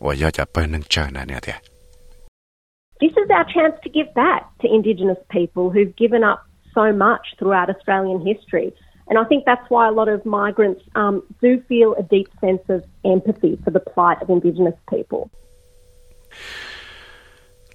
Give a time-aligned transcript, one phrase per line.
[0.00, 1.52] và do cho bên năng chơi này nữa thì
[3.00, 6.38] This is our chance to give back to Indigenous people who've given up
[6.74, 8.70] so much throughout Australian history.
[9.06, 12.62] And I think that's why a lot of migrants um, do feel a deep sense
[12.68, 15.28] of empathy for the plight of Indigenous people.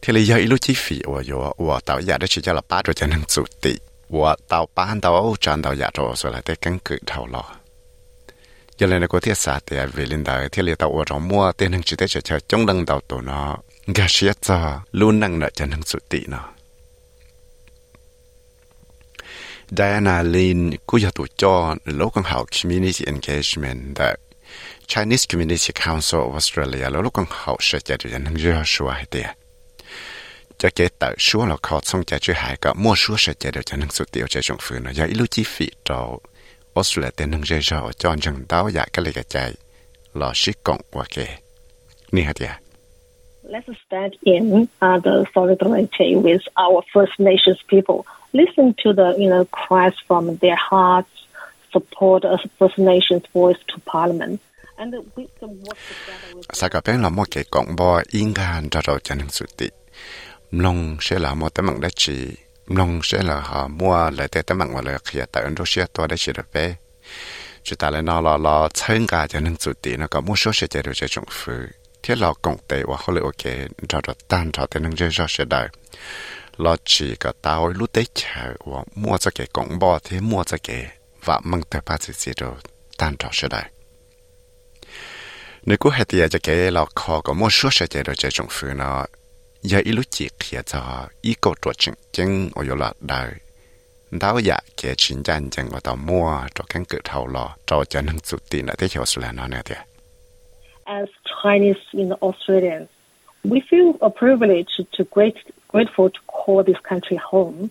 [0.05, 2.61] Thì lý do lúc chi phí của yo của tàu giả đó chỉ cho là
[2.69, 3.75] ba rồi cho năng chủ tị.
[4.09, 7.27] Của tàu ba tàu Âu tràn tàu giả rồi rồi là để căn cứ thầu
[7.27, 7.45] lo
[8.79, 11.53] giờ này có thiết xã thì về lên đời thì lý tàu ở trong mua
[11.53, 13.59] tiền hàng chỉ để cho cho chống đăng tàu tổ nó.
[13.87, 16.49] Gà xía cho, luôn năng nợ cho năng chủ tị nó.
[19.71, 24.15] Diana Lin cũng có tổ cho local health community engagement, the
[24.87, 29.35] Chinese Community Council of Australia, local health sẽ cho cho nên rất là
[30.59, 33.51] cho chế tạo xuống là khó xong cho chứ hải cả mua xuống sẽ chế
[33.51, 36.19] được cho năng số tiêu trong phương nó do ít chi phí cho
[36.75, 39.53] Australia tên năng dây rõ cho rằng tao dạ cái lời cái chạy
[40.15, 41.27] là sĩ cộng qua kề
[42.13, 42.25] ni
[43.45, 48.07] Let's stand in uh, the solidarity with our First Nations people.
[48.33, 51.11] Listen to the you know cries from their hearts.
[51.73, 54.41] Support a First Nations voice to Parliament.
[56.53, 59.45] Sa ka pen la mo ke kong bo in ga han ra ro chan su
[59.57, 59.69] ti
[60.59, 62.29] mlong sẽ là một tấm bằng đá chỉ
[62.67, 66.09] mlong sẽ là họ mua lại tới tấm bằng và lại khía tại Indonesia tôi
[66.09, 66.77] đã chỉ được về.
[67.63, 70.39] Chúng ta lại nói là là chân cả cho nên chủ tỷ nó có một
[70.39, 71.53] số sẽ chạy được cho chúng phụ
[72.03, 75.25] thế là công tế và họ lại ok cho được tan cho tới nên cho
[75.29, 75.69] sẽ đợi.
[76.57, 80.45] Là chỉ có tao lúc tới chờ và mua cho cái công bò thế mua
[80.45, 80.87] cho cái
[81.25, 82.55] và mong tới ba chỉ chỉ rồi
[82.99, 83.65] tan cho sẽ đợi.
[85.63, 88.31] Nếu cứ hết thì giờ cái là khó có một số sẽ chạy được cho
[88.31, 89.07] chúng phụ nó.
[100.87, 101.09] As
[101.43, 102.91] Chinese in Australians,
[103.43, 105.37] we feel a privilege to great
[105.69, 107.71] grateful to call this country home.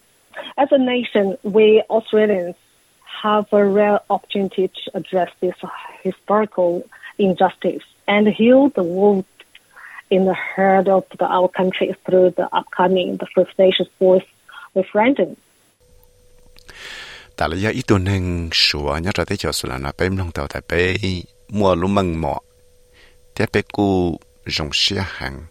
[0.57, 2.55] As a nation, we Australians
[3.21, 5.55] have a rare opportunity to address this
[6.01, 6.83] historical
[7.19, 9.25] injustice and heal the wound
[10.13, 14.29] in the heart of the, our country through the upcoming the First Nations Voice
[14.75, 15.33] referendum.
[17.35, 20.17] tại là do ít tuần hình sủa nhớ ra tới chỗ sủa là nó bếm
[20.17, 20.95] long tàu tại bê
[21.47, 22.39] mua lúa măng mọ
[23.35, 25.45] thế bê cu rong xia hàng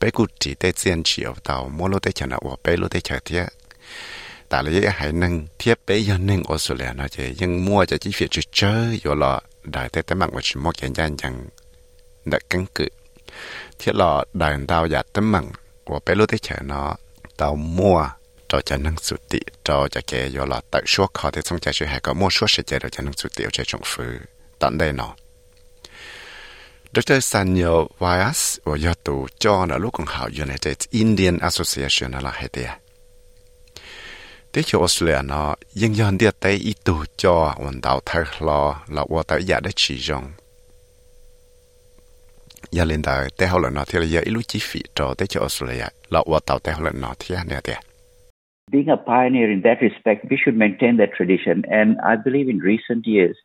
[0.00, 2.76] bê cu chỉ tới tiền chỉ ở tàu mua lô tới chỗ nào ở bê
[2.76, 3.46] lúa tới chỗ thế
[4.48, 7.64] tại là do hải năng thế bê do năng ở sủa là nó chỉ nhưng
[7.64, 10.72] mua cho chỉ việc chỉ chơi rồi là đại tới tới mạng của chỉ mua
[10.80, 11.44] cái gian chẳng
[12.24, 12.88] đã căn cứ
[13.78, 15.44] thiết lọ đài tàu giả tấm mặn
[15.84, 16.96] của bé lúc thế chở nó.
[17.36, 18.08] Tàu mua
[18.48, 21.58] cho cho năng sụt tị cho cho cái do là tự số khó thì xong
[21.60, 24.18] chạy hay có mua số sẽ chơi được cho năng sụt tị chạy trong phứ
[24.58, 25.14] tận đây nó
[26.94, 27.20] Dr.
[27.20, 32.48] Sanyo Vyas và do tù cho nó lúc còn học United Indian Association là hay
[32.52, 32.66] thế
[34.52, 38.80] thế chỗ Australia nó, dân dân địa tây ít tù cho hoàn đạo thay lo
[38.88, 40.32] là qua tới giả để chỉ dùng
[48.70, 51.64] Being a pioneer in that respect, we should maintain that tradition.
[51.70, 53.36] And I believe in recent years,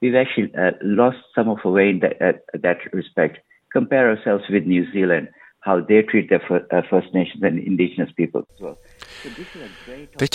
[0.00, 3.38] we've actually uh, lost some of our way in that, uh, that respect.
[3.72, 5.28] Compare ourselves with New Zealand,
[5.60, 8.76] how they treat their uh, First Nations and Indigenous people as well.
[10.16, 10.26] Tế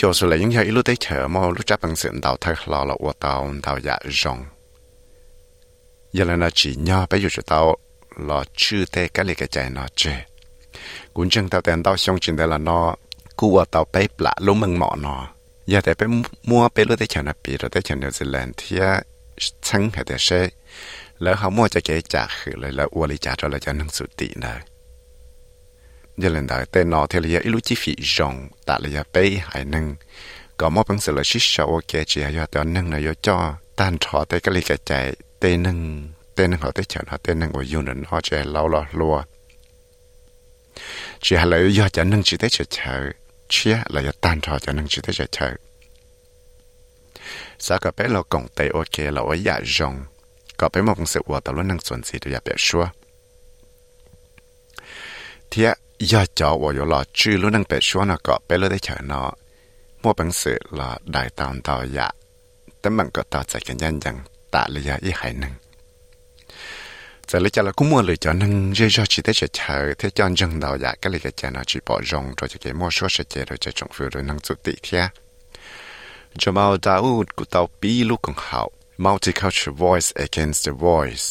[8.16, 10.12] lò chư tê cái lì cái chạy nó chê
[11.14, 12.96] cũng chừng tao tên tao xong chừng đây là nó
[13.36, 15.28] cú ở tao bé lạ lúc mừng mọ nó
[15.66, 16.08] giờ tại bé
[16.44, 18.78] mua bé lúc tới chợ nó bị rồi tới chợ New Zealand thì
[19.62, 20.50] chẳng phải để xe
[21.20, 23.74] lỡ họ mua cho cái trả khử lại là uo lý trả cho lại cho
[23.74, 24.60] nâng sự tị nè
[26.18, 29.30] giờ lần đầu tên nó thì là ít lúc chi phí rộng tại là bé
[29.30, 29.96] hải nâng
[30.58, 33.14] có một bằng sự là ship show ok chỉ là do tên nâng là do
[33.22, 36.10] cho tan trò tới cái lý cái chạy tên nâng
[36.42, 38.86] tên nâng họ tới chẳng họ tên nâng của dù nâng họ trẻ lâu lọ
[38.92, 39.24] lùa
[41.20, 43.12] chỉ hà lợi do chẳng nâng chỉ tới chở, chờ
[43.50, 45.26] chia là do tan trò chẳng nâng chỉ tới chở.
[45.32, 45.56] chờ
[47.60, 50.04] sao cả bé lo cổng tây ok lọ ở dạ rồng
[50.58, 52.88] có bé một sự của tao luôn nâng xuân gì tôi dạ bé xua.
[55.52, 58.70] Thế do chó của yo lọ chư luôn nâng bé xua nó có bé lọ
[58.70, 59.34] tới chở nọ,
[60.04, 62.12] mua bằng sự lọ đại tàu tàu dạ.
[62.82, 64.16] Tấm bằng có tàu chạy cái nhanh dân
[64.52, 65.52] tạ lý do ý hải nâng.
[67.32, 69.34] À, giờ lấy cho à, là cũng mua lựa chọn năng dễ cho chỉ thế
[69.34, 72.34] chờ chờ thế cho dân đầu dạ cái lời cái chờ nó chỉ bỏ rong
[72.38, 74.74] rồi cho cái mua số sẽ chờ rồi, cho trong phiếu rồi năng chủ tị
[74.84, 75.08] thế
[76.40, 81.24] Jamal Dawood của tàu bí lúc còn hậu Multicultural Voice Against the Voice.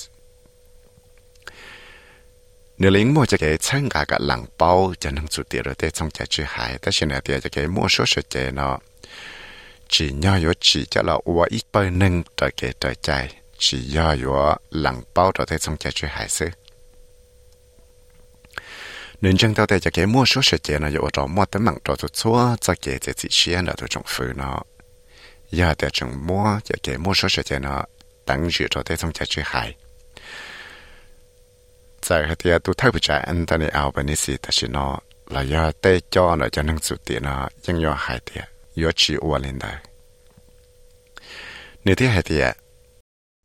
[2.79, 5.75] Nếu lính mua cho cái chân cả cả lặng bao cho năng chủ tiệt rồi
[5.79, 8.51] để trong chạy chữ hải thế xin là tiệt cho cái mua số sẽ chờ
[8.51, 8.79] nó.
[9.89, 13.79] Chỉ nhỏ yếu chỉ cho là ua ít bơi nâng trở cái trở chạy chỉ
[13.81, 16.49] do yo lặng bao trở thế trong chạy chơi hải sư
[19.21, 21.65] nên chẳng tao để cho cái mua số sự kiện này yo trò mua tấm
[21.65, 24.63] mạng trò tụt xóa cho cái chỉ chỉ xuyên là tụi trong phứ nó
[25.51, 27.85] giờ để chúng mua cho cái mua số sự kiện nó
[28.27, 29.75] tăng dự trở thế trong chạy chơi hải
[32.09, 34.49] tại hạt tiền tụi thay bị trái anh ta này ao bên này gì ta
[34.53, 38.21] chỉ nó là do tê cho nó cho năng sự tiền nó chẳng do hải
[38.21, 39.75] tiền do chỉ uổng lên đây
[41.85, 42.53] nếu thế hạt tiền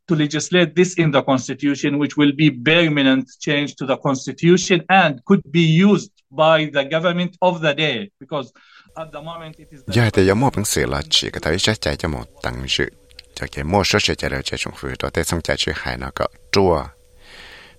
[0.08, 5.20] to legislate this in the constitution, which will be permanent change to the constitution and
[5.26, 8.52] could be used by the government of the day because
[8.98, 9.84] at the moment it is.
[9.86, 12.26] The Yeah, the yamo một bằng sự là chỉ có thể sẽ chạy cho một
[12.42, 12.90] tăng dự
[13.36, 15.72] cho cái mua số sẽ chạy được cho chúng phu đó để xong chạy chữ
[15.76, 16.84] hải nó có chua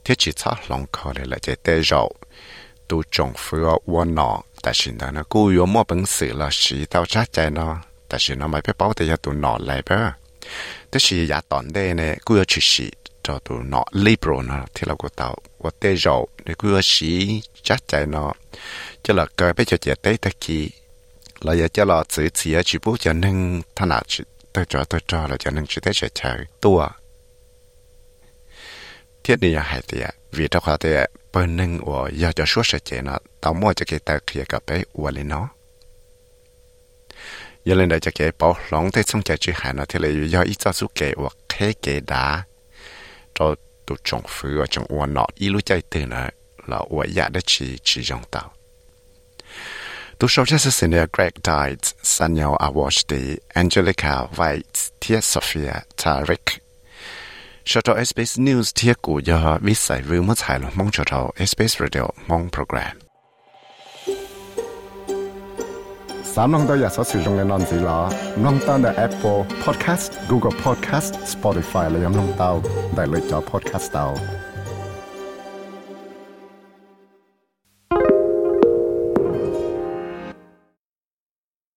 [0.04, 2.12] thế chỉ cho lòng khó để là chạy tê rậu.
[2.88, 6.32] Tu trồng phu ở uốn nọ tại vì đó nó cú có một bằng sự
[6.32, 7.76] là chỉ tao chắc chạy nó?
[8.08, 10.10] Tại vì nó mới phải bảo để cho tụ nọ lại bơ
[10.92, 12.90] thế thì giả tòn đây này cứ chỉ
[13.22, 16.80] cho tụ nó liberal nó thì là của tao của tê rậu để cứ có
[17.62, 18.32] chắc chạy nó
[19.02, 20.70] cho là cái bây giờ chạy tê ta kỳ
[21.40, 24.64] là giờ cho là tự chỉ ở chỉ bố cho nên thà nào chỉ tôi
[24.68, 26.88] cho tôi cho là cho nên chỉ chạy chạy tua
[29.24, 32.78] thiết đi hải tiệt vì trong khoa tiệt bên nâng của giờ cho số sự
[32.84, 35.48] chạy nó tao mua cho cái tờ kia cả bé lên nó
[37.66, 40.28] giờ lên đây cho cái bảo lòng thế xong chạy chữ hải nó thì là
[40.28, 42.42] giờ ít cho số cái hoặc thế cái đá
[43.34, 43.54] cho
[43.86, 46.28] tụ trồng phứ và trồng uốn nọ ít lúc chạy từ nữa
[46.66, 48.52] là uốn dạ đã chỉ chỉ dùng tao
[50.18, 56.62] Tu sau cho sự này Greg Dides, Sanyal Awashdi, à Angelica White, Tia Sophia, Tarek.
[57.64, 61.04] Sau đó SBS News Tia của do viết giải vư mất hài lòng mong cho
[61.10, 63.05] đầu SBS Radio mong program.
[66.38, 67.98] สามน้องตัวอย่าสัสื่อตรงในนอนสีหลอ
[68.44, 72.50] น้องตั้งแต่ Apple Podcast Google Podcast Spotify และยังน้องเตา
[72.94, 74.06] ได้เลยจอ Podcast เตา